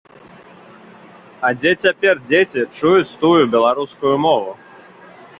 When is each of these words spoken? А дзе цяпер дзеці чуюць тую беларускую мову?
А 1.49 1.51
дзе 1.59 1.71
цяпер 1.87 2.15
дзеці 2.29 2.61
чуюць 2.77 3.17
тую 3.25 3.31
беларускую 3.57 4.15
мову? 4.25 4.51